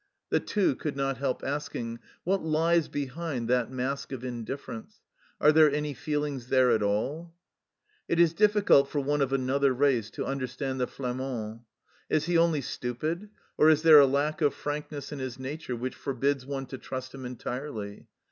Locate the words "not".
0.97-1.17